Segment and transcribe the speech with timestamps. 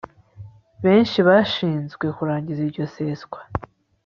[0.83, 3.39] benshibashinzwe kurangiza iryo seswa